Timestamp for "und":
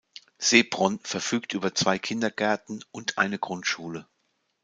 2.89-3.19